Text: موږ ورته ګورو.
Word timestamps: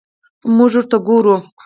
موږ 0.55 0.71
ورته 0.77 0.97
ګورو. 1.07 1.35